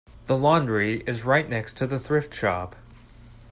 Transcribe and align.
The 0.25 0.35
laundry 0.35 1.03
is 1.05 1.23
right 1.25 1.47
next 1.47 1.77
to 1.77 1.85
the 1.85 1.99
thrift 1.99 2.33
shop. 2.33 2.75